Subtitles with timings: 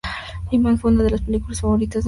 [0.51, 1.99] Heimat fue una de las películas favoritas del director Stanley Kubrick.